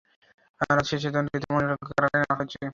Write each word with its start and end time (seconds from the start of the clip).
রায় 0.61 0.85
শেষে 0.89 1.09
দণ্ডিত 1.11 1.43
মনিরুলকে 1.51 1.85
কারাগারে 1.89 2.19
নেওয়া 2.21 2.37
হয়েছে। 2.39 2.61